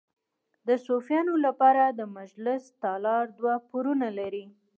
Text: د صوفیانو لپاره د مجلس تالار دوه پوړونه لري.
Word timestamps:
د 0.67 0.69
صوفیانو 0.85 1.33
لپاره 1.45 1.83
د 1.97 2.01
مجلس 2.17 2.61
تالار 2.83 3.25
دوه 3.39 3.55
پوړونه 3.67 4.07
لري. 4.19 4.45